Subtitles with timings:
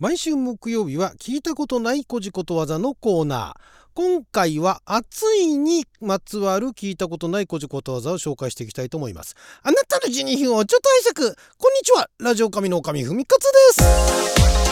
[0.00, 3.60] 毎週木曜日は聞いたことないこじことわざのコーナー。
[3.94, 9.36] 今回は暑いにまつわる聞いたことないこじことわざを紹介していきたいと思います。
[9.62, 12.10] あなたの12分をちょっと拝借こんにちは。
[12.18, 13.48] ラジオ神の神ふみかつで
[13.84, 14.64] す。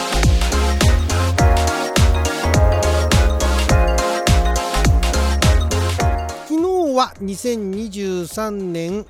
[6.49, 9.05] 昨日は2023年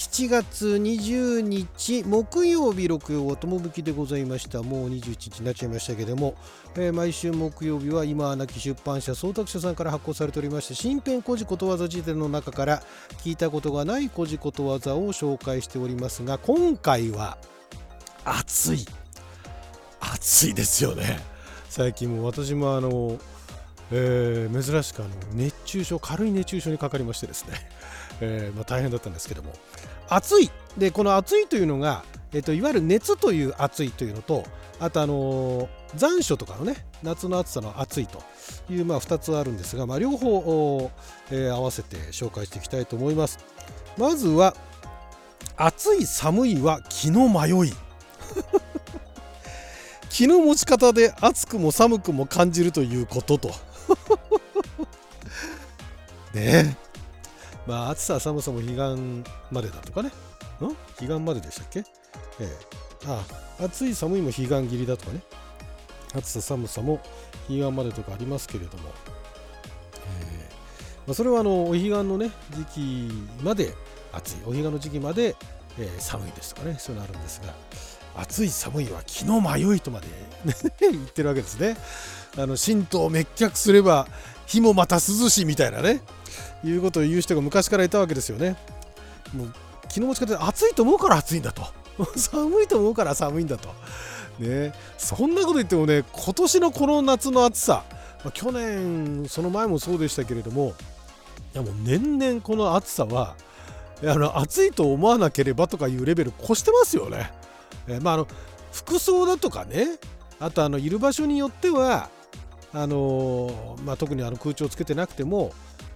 [0.00, 4.62] 7月20日木曜日六曜ともぶきでございました。
[4.62, 6.36] もう21日になっちゃいましたけども、
[6.74, 12.82] えー毎週木曜日は今は亡き出版社総託社さんから発行されておりました新編古事ことわざ辞典の中から
[13.18, 17.36] 聞いたことがない古事ことわざを紹介しておりますが今回は
[18.24, 18.86] 暑い。
[20.00, 21.20] 暑いですよね。
[21.68, 23.18] 最近も私もあの
[23.92, 27.54] えー珍しくあの熱中症軽い熱中症にかかりましてですね、
[28.20, 29.52] えーまあ、大変だったんですけども。
[30.08, 30.50] 暑い。
[30.76, 34.44] でこの暑いというのが、えっといわゆる熱という暑いというのと
[34.78, 38.22] あとあのー残暑とかのね夏の暑さの暑いと
[38.70, 40.90] いう、まあ、2つあるんですが、まあ、両方、お
[41.30, 43.38] えー合わせて紹介していきたいと思います。
[43.96, 44.54] まずは
[45.56, 47.72] 暑い寒いは気の迷い。
[50.08, 53.69] 気の持ち方で暑くも寒くも感じるということと。
[56.34, 56.76] ね。
[57.66, 58.76] まあ暑さ寒さも彼岸
[59.50, 60.08] までだとかね。
[60.08, 60.12] ん？
[60.98, 61.80] 彼岸まででしたっけ？
[61.80, 61.84] え
[62.40, 62.48] え。
[63.06, 63.24] あ
[63.60, 65.20] あ暑い寒いも彼岸切りだとかね。
[66.14, 67.00] 暑さ寒さも
[67.48, 70.48] 彼岸までとかありますけれども、ええ。
[71.06, 73.10] まあ、それはあのお彼岸のね時期
[73.42, 73.74] まで
[74.12, 74.36] 暑い。
[74.44, 75.36] お彼岸の時期まで、
[75.78, 76.76] えー寒いですとかね。
[76.78, 77.54] そういうのあるんですが
[78.16, 80.08] 暑い寒いは気の迷いとまで
[80.80, 81.76] 言ってるわけですね。
[82.36, 84.08] あの神道滅却すれば
[84.46, 86.00] 火もまた涼しいみたいなね。
[86.64, 88.56] いうことを言う人が昔からいたわけですよね。
[89.34, 89.52] もう
[89.88, 91.62] 気の持ち方で暑いと思うから暑いんだと。
[92.16, 93.68] 寒いと思うから寒いんだと。
[94.38, 94.72] ね。
[94.98, 97.84] そんなこと言ってもね今年のこの夏の暑さ、
[98.24, 100.74] まあ去年その前もそうでしたけれども
[101.54, 103.34] いやもう年々この暑さは
[104.02, 107.32] あの暑いと思わなければとかいうレベル越してますよね。
[107.88, 108.28] えまああの
[108.72, 109.98] 服装だとかね
[110.38, 112.08] あとあのいる場所によっては
[112.72, 115.52] あのーまあ、特にあの空調つけてなくても、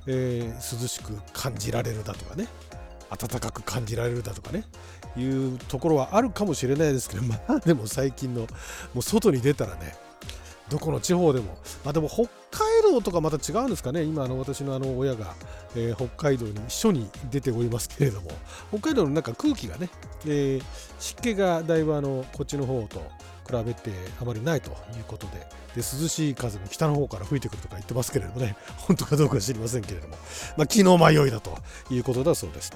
[0.06, 2.48] えー涼しく感じられるだとかね。
[3.10, 4.64] 暖かく感じられるだとかね。
[5.16, 8.46] いうところはあるかもしれないですけど まあでも最近のも
[8.96, 9.94] う外に出たらね
[10.68, 11.56] どこの地方でも。
[11.84, 14.02] まあでも北海道とかまた違うんですかね。
[14.02, 15.34] 今の私のあの親が、
[15.76, 18.30] えー北海道に一緒に出ておりますけれども。
[18.70, 19.88] 北海道のなんか空気がね、
[20.26, 20.64] えー
[20.98, 23.02] 湿気がだいぶあのこっちの方と
[23.46, 23.90] 比べて
[24.20, 28.56] あまりないということでで涼しい風も北の方から吹いてくるとか言ってますけれどもね
[28.86, 30.16] 本当かどうか知りませんけれども、
[30.56, 31.58] まあ、気の迷いだと
[31.90, 32.72] いうことだそうです。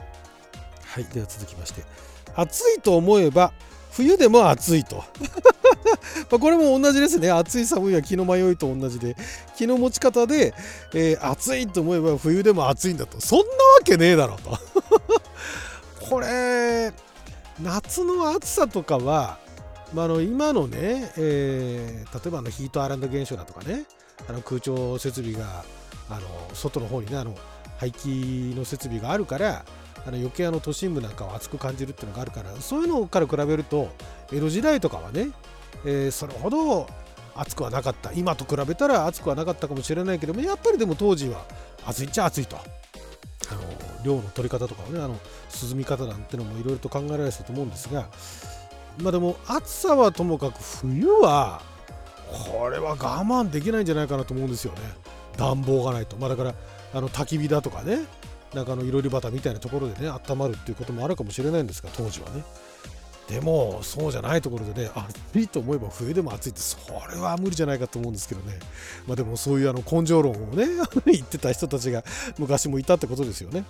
[0.85, 1.83] はいでは続きまして。
[2.35, 3.53] 暑いと思えば
[3.93, 5.05] 冬でも暑いと。
[6.31, 7.31] まあこれも同じですね。
[7.31, 9.17] 暑い寒いは気の迷いと同じで
[9.57, 10.55] 気の持ち方で、
[10.95, 13.21] えー暑いと思えば冬でも暑いんだと。
[13.21, 13.51] そんなわ
[13.85, 14.59] けねえだろうと。
[16.09, 16.93] これ
[17.61, 19.39] 夏の暑さとかは、
[19.95, 23.85] まあ、あの今のね、えー例えばあのヒートアイランド現象だとかね
[24.29, 25.65] あの空調設備が
[26.11, 27.35] あの外の方にねあの
[27.79, 28.09] 排気
[28.57, 29.65] の設備があるから
[30.07, 33.89] あの余計あの都心部なんかは暑く感じるっていうのがあるからそういうのから比べると
[34.33, 35.31] 江戸時代とかはね、
[35.85, 36.87] えーそれほど
[37.37, 38.13] 暑くはなかった。
[38.13, 41.45] 今と比べたら暑くはなかったかもしれないけどもやっぱりでも当時は
[41.87, 42.57] 暑いっちゃ暑いと。
[42.57, 43.61] あの
[44.05, 45.15] 量の取り方とかねあの
[45.71, 48.09] 涼み方なんてのもいろいろと考えられてたと思うんですが
[49.01, 51.63] まあでも暑さはともかく冬は
[52.51, 54.81] これは我慢できないんじゃないかなと思うんですよね。
[55.37, 56.17] 暖房がないと。
[56.17, 56.55] まあだから
[56.93, 58.01] あの焚き火だとかね。
[58.55, 62.43] なんかあのいろり端みたいなところでね温まるっていうこともあるかもしれないんですが当時はね。
[63.29, 66.79] でもそうじゃないところでね暑いと思えば冬でも暑いってそ
[67.13, 68.59] れは無理じゃないかと思うんですけどね。
[69.07, 70.67] まあでもそういうあの根性論をね
[71.05, 72.03] 言ってた人たちが
[72.39, 73.65] 昔もいたってことですよね。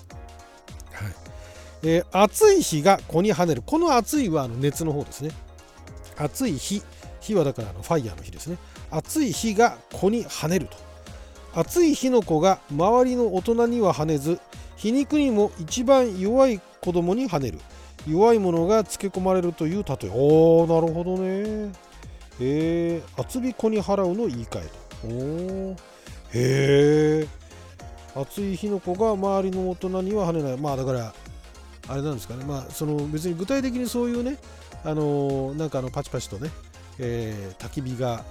[1.83, 3.63] えー暑い日が子に跳ねる。
[3.65, 5.31] この暑いはあの熱の方ですね。
[6.17, 6.83] 暑い日。
[7.21, 8.57] 火はだからあのファイヤーの火ですね。
[8.91, 10.77] 暑い日が子に跳ねると。
[11.61, 14.39] 暑い火の粉が周りの大人には跳ねず
[14.77, 17.59] 皮肉にも一番弱い子供に跳ねる。
[18.07, 20.11] 弱いものがつけ込まれるという例え。
[20.13, 21.73] おーなるほどね。
[22.41, 25.09] えー、厚火子に払うの言い換えと。
[25.09, 25.77] おー
[26.35, 27.29] へえ
[28.15, 30.57] 暑い火の粉が周りの大人には跳ねない。
[30.57, 31.13] まあだから
[31.89, 32.45] あれなんですかね。
[32.45, 34.37] まあその別に具体的にそういうね
[34.85, 36.51] あのなんかあのパチパチとね、
[36.99, 38.25] えー焚き火が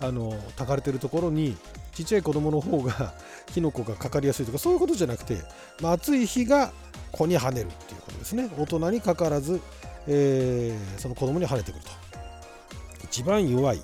[0.00, 1.56] あの焚かれてるところに
[1.94, 3.14] ちっちゃい子供の方が
[3.54, 5.42] 火の粉がかかりやすいとかそういうことじゃなくて、
[5.80, 6.72] まあ、暑い日が
[7.12, 8.50] 子に跳ねるっていうことですね。
[8.58, 9.60] 大人にかからず、
[10.06, 11.90] えーその子供に跳ねてくると。
[13.04, 13.80] 一番弱い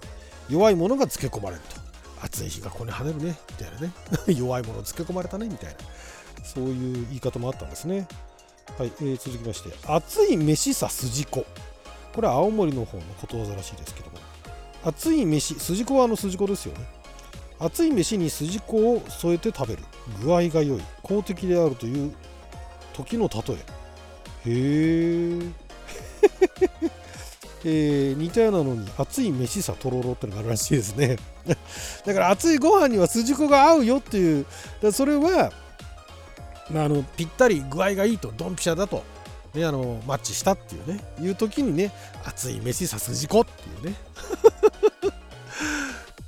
[0.49, 1.81] 弱いものが付け込まれると。
[2.23, 3.93] 暑い日がここに跳ねるねみたいなね。
[4.27, 5.77] 弱いものを付け込まれたねみたいな。
[6.45, 8.09] そういう言い方もあったんですね。
[8.79, 11.45] はい、えー、続きまして暑い飯さ筋子。
[12.15, 14.19] これは青森の方のことわざらしいですけども。
[14.83, 16.85] 熱い飯筋子はあの筋子ですよね。
[17.59, 19.83] 熱い飯に筋子を添えて食べる。
[20.23, 20.81] 具合が良い。
[21.03, 22.15] 公的であるという
[22.95, 23.57] 時の例え。
[23.57, 23.61] へ
[24.47, 25.71] え
[27.63, 31.19] えー、似たようなのに熱い飯さとろろってのがあるらしいですね。
[32.07, 34.47] だから熱いご飯には筋子が合うよっていう。
[34.93, 35.53] それは、
[36.73, 39.05] まあ、あのぴったり具合がいいとドンピシャだと、
[39.55, 41.93] ね、あのマッチしたっていうねいう時にね
[42.25, 43.51] 熱い飯さ筋子って
[43.87, 43.97] いうね。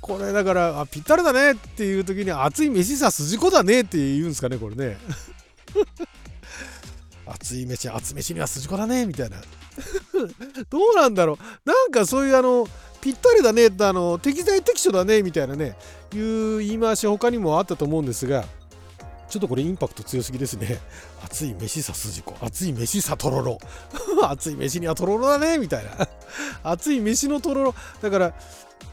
[0.01, 4.97] これだからあぴったりだねっていう時に熱い飯さ筋子だねって言うんですかねこれね。
[7.25, 9.37] 熱い飯熱飯には筋子だねみたいな。
[10.69, 11.69] どうなんだろう。
[11.69, 12.67] なんかそういうあの
[12.99, 15.75] ぴったりだねあの適材適所だねみたいなね
[16.13, 18.45] いう言い回し他にもあったと思うんですが
[19.33, 20.77] ちょっとこれインパクト強すぎですね。
[21.25, 22.35] 熱い飯さ筋子。
[22.39, 23.57] 熱い飯さとろろ。
[24.29, 26.07] 熱い飯にはとろろだねみたいな。
[26.63, 27.75] 熱い飯のとろろ。
[27.99, 28.35] だから、いわ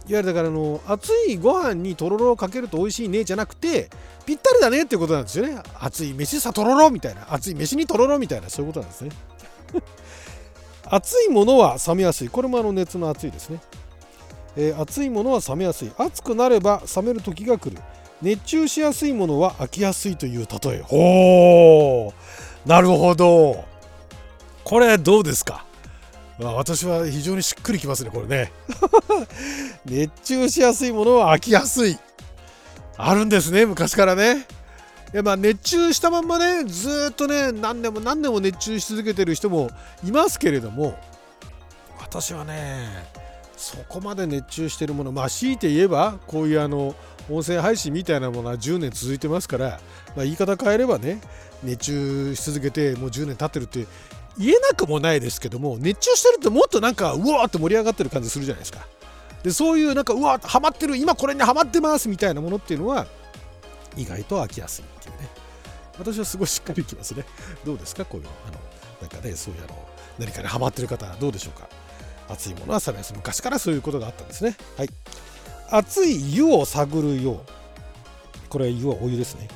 [0.07, 3.91] ゆるだからあの、熱いご飯にとろろをかけると美味しいねじゃなくて、
[4.25, 5.59] ぴったりだねっていうことなんですよね。
[5.79, 7.27] 熱い飯さとろろみたいな。
[7.35, 9.11] 熱い飯にとろろみたいな、そういうことなんですね。
[10.89, 12.31] 熱いものは冷めやすい。
[12.31, 13.61] これもあの熱の熱いですね。
[14.57, 15.93] えー、熱いものは冷めやすい。
[15.99, 17.77] 熱くなれば冷める時が来る。
[18.23, 20.83] 熱中しやすいものは飽きやすいという例え。
[20.83, 22.13] ほ
[22.67, 23.65] うなるほど。
[24.65, 25.65] これどうですか？
[26.39, 28.53] 私は非常にしっくりきますねこれね。
[29.85, 31.99] 熱中しやすいものは飽きやすい。
[32.97, 34.47] あるんですね昔からね。
[35.13, 39.71] いやまあ熱中したまんまねずっとね何年も何年も熱中し続けてる人も
[40.05, 40.97] いますけれども
[41.99, 42.87] 私はね
[43.57, 46.95] そこまで熱中してるものまあ強いて言えばこういうあの
[47.31, 49.81] 音声配信みたいなものは10年続いてますから、
[50.17, 51.21] まあ、言い方変えればね
[51.63, 53.87] 熱中し続けてもう10年経ってるって
[54.39, 58.87] 言えなくもないですけども熱中してるともっとなんかうわーって盛り上がってる感じするじゃないですか。
[59.43, 63.07] でそういうなんかうわーハマってる今これにハマってますみたいなものっていうのは
[63.97, 65.29] 意外と飽きやすいっていうね。
[65.99, 67.25] 私はすごいしっかりきますね。
[67.65, 68.05] どうですか？
[68.05, 68.31] こういうの。
[68.47, 68.59] あの
[69.01, 69.89] なんかねそういうあの
[70.19, 71.69] 何かにハマってる方どうでしょうか？
[72.29, 74.57] 熱いものは冷めやす昔からそういうことがあったんですね。
[74.77, 74.89] はい。
[75.71, 77.41] 熱い湯を探るよう。
[78.49, 79.49] これは湯はお湯ですね。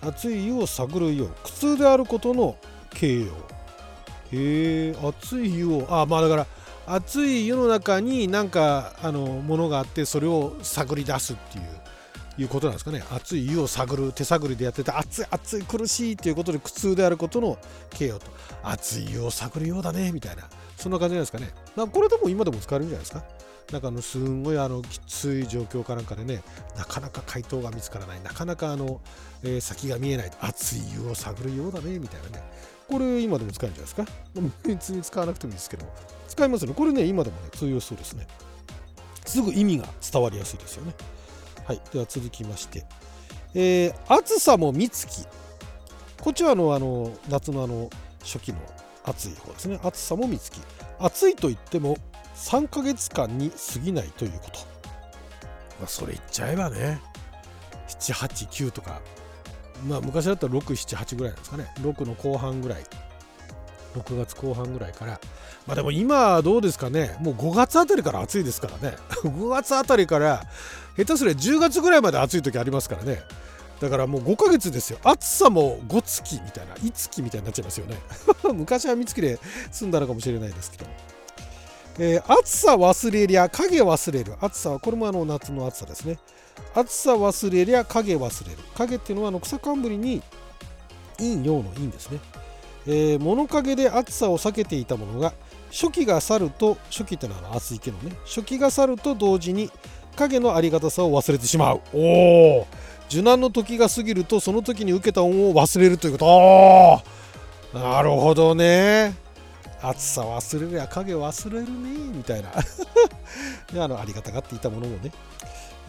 [0.00, 1.28] 熱い湯を探るよう。
[1.42, 2.56] 苦痛であることの
[2.90, 3.26] 形容。
[3.26, 3.28] へ
[4.32, 5.86] え熱い湯を。
[5.90, 6.46] あまあだから
[6.86, 11.64] 熱い湯の中になんかあのものがあってそれを探り出すっていう
[12.38, 13.02] いうことなんですかね。
[13.10, 17.58] 熱い湯を探る手探りでやってて熱い熱い苦しいっていうことで苦痛であることの
[17.90, 18.26] 形容と。
[18.62, 20.44] 熱い湯を探るようだねみたいな。
[20.76, 21.50] そんな感じなんですかね。
[21.74, 23.24] これでも今でも使えるんじゃないですか。
[23.72, 26.42] なんかあのすんごいあのきつい状況かなんかでね
[26.76, 28.22] なかなか回答が見つからない。
[28.22, 29.00] なかなかあの、
[29.42, 30.30] えー、先が見えない。
[30.40, 31.98] 熱い湯を探るようだね。
[31.98, 32.44] みたいなね。
[32.88, 34.06] これ今でも使えるんじゃないですか？
[34.64, 35.84] 別に使わなくてもいいですけど
[36.28, 36.74] 使いますよね。
[36.74, 38.26] これね今でもね通用しそうですね。
[39.24, 40.94] すぐ意味が伝わりやすいですよね。
[41.64, 41.80] はい。
[41.92, 42.84] では続きまして。
[43.54, 45.26] えー、暑さも三月。
[46.20, 47.90] こっちはあのあの夏のあの
[48.20, 48.58] 初期の
[49.04, 49.80] 暑い方ですね。
[49.82, 50.60] 暑さも三月。
[51.00, 51.96] 暑いといっても
[52.36, 54.58] 3ヶ月間に過ぎないということ。
[55.80, 57.00] まあ、それ言っちゃえばね、
[57.88, 59.00] 7、8、9とか、
[59.86, 61.72] まあ昔だったら6、7、8ぐらいなんですかね。
[61.80, 62.84] 6の後半ぐらい。
[63.94, 65.20] 6月後半ぐらいから。
[65.66, 67.16] まあでも今どうですかね。
[67.20, 68.96] もう5月あたりから暑いですからね。
[69.24, 70.44] 5月あたりから
[70.96, 73.22] 下手すりゃ10月ぐらいまで暑い時ありますからね。
[73.80, 74.98] だからもう5ヶ月ですよ。
[75.02, 77.98] 暑さも5月みたいな、5月みたいになっちゃいますよね。
[78.54, 79.38] 昔は3月で
[79.70, 80.86] 済んだのかもしれないですけど。
[81.98, 84.34] えー、暑さ忘れりゃ影忘れる。
[84.40, 86.18] 暑さは、これもあの夏の暑さですね。
[86.74, 88.58] 暑さ忘れりゃ影忘れる。
[88.74, 90.22] 影っていうのはあの草冠に
[91.18, 92.18] 陰陽の陰ですね。
[92.86, 95.32] えー、物陰で暑さを避けていたものが
[95.72, 99.70] 初期が去ると初期ってのは暑いけどね初期が去ると同時に
[100.14, 101.98] 影のありがたさを忘れてしまうお
[102.60, 102.66] お
[103.08, 107.02] 受難の時が過ぎるとその時に受けた恩を忘れるというこ
[107.72, 109.25] となるほどね
[109.82, 112.50] 暑さ忘れるや影忘れるねみたいな。
[113.72, 115.12] で あのありがたがっていたものもね、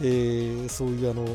[0.00, 1.26] えー、そういうあの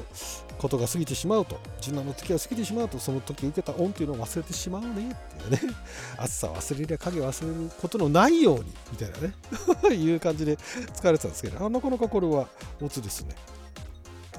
[0.58, 5.76] ことが過ぎてしまうと受難の時が過ぎてしまうとその時受けた恩というのを忘れてしまうねっていうね。
[6.18, 9.34] 暑さ忘れりゃ影忘れることのないようにみたいなね。
[9.94, 10.58] いう感じで
[10.94, 12.48] 使われてたんですけどなかなかこれは
[12.82, 13.36] オツですね。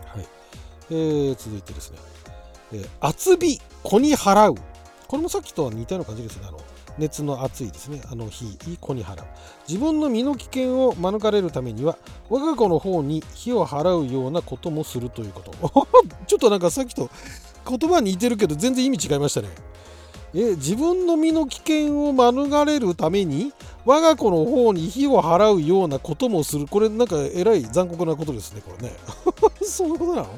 [0.06, 0.26] はい、
[0.90, 1.98] えー、続いてですね、
[2.72, 4.54] えー、厚火子に払う。
[5.06, 6.46] これもさっきとは似たような感じですね。
[6.48, 6.60] あの
[6.98, 8.00] 熱の熱いですね。
[8.10, 9.26] あの火子に払う。
[9.68, 11.96] 自分の身の危険を免れるためには
[12.30, 15.52] 我が子の方に火を払うようなこともするということ。
[16.26, 17.10] ちょっとなんかさっきと
[17.68, 19.48] 言葉似てるけど全然意味違いましたね。
[20.34, 23.52] え自分の身の危険を免れるために
[23.84, 26.66] 我が子の方に火を払うようなこともする。
[26.66, 28.94] これなんかえらい残酷なことですねこれね。
[29.62, 30.28] そういうことなの？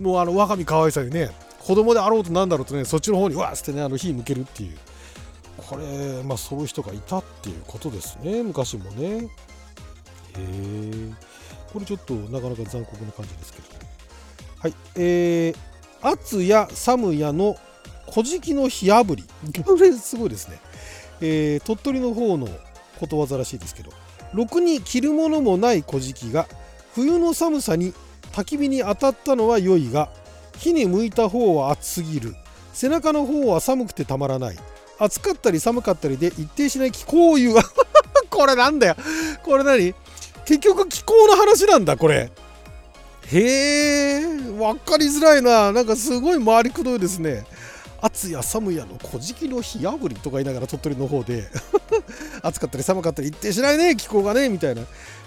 [0.00, 4.78] もうあの若見可愛さにね子供であろうとなんだろうとねそっちの方にわーってねあの火向けるっていう。
[5.70, 8.42] これまあそういう人がいたっていうことですね。
[8.42, 9.06] 昔もね。
[9.06, 9.28] へ
[10.36, 11.12] え
[11.72, 13.68] これちょっとなかなか残酷な感じですけど。
[14.58, 14.74] はい。
[14.96, 15.56] えー、
[16.02, 17.54] 暑や寒やの
[18.12, 19.24] 古事記の火あぶり。
[19.64, 20.58] これすごいですね、
[21.20, 22.48] えー、鳥取の方の
[22.98, 23.92] ことわざらしいですけど。
[24.34, 26.46] ろくに着るものもない古事記が
[26.94, 27.94] 冬の寒さに
[28.32, 30.08] 焚き火に当たったのは良いが
[30.56, 32.34] 火に向いた方は暑すぎる。
[32.72, 34.58] 背中の方は寒くてたまらない。
[35.00, 37.56] 暑かったり寒かったりで一定しない気候を言う。
[38.30, 38.96] これなんだよ。
[39.42, 39.94] これ何？
[40.44, 42.30] 結局気候の話なんだこれ。
[43.32, 44.26] へえ
[44.58, 45.72] 分かりづらいな。
[45.72, 47.44] なんかすごい回りくどいですね。
[48.02, 51.48] 暑や寒やの古事記の火あぶりとか言いながら鳥取の方で。
[52.42, 54.82] 暑かったり寒かったり一定しないね気候がねみたいな。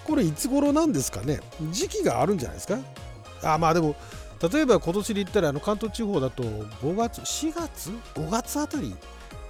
[0.06, 1.40] これいつ頃なんですかね？
[1.72, 2.78] 時期があるんじゃないですか？
[3.44, 3.96] あまあでも
[4.52, 8.96] 例えば今年で言ったらあの関東地方だと5月4月？5月あたり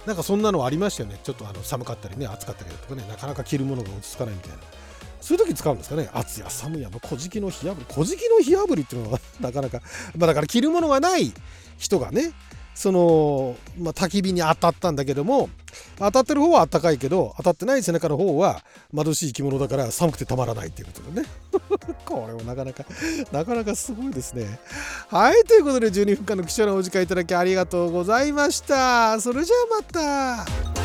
[0.06, 1.18] なんかそんなのありましたよね。
[1.22, 4.58] ちょっとあの寒かったりね暑かったりとかねなかなか着るものが落ち着かないみたいな。
[5.20, 6.10] そういう時使うんですかね。
[6.12, 7.86] 暑や寒やの古事記の火あぶり。
[7.90, 9.80] 古事記の火あぶりっていうのは なかなか
[10.16, 11.32] まあだから着るものがない
[11.78, 12.32] 人がね
[12.74, 15.48] その、まあ、焚き火に当たったんだけども
[15.96, 18.62] 当たってる方は暖かいけど当たってない背中の方は
[18.94, 21.28] 貧しい生き物だから寒くてたまらないっていうことでね。
[22.04, 22.84] これもなかなか
[23.32, 24.58] なかなかすごいですね。
[25.08, 29.20] はいということで12分間の貴重なお時間いただきありがとうございました。
[29.20, 30.44] それじゃあま
[30.74, 30.83] た。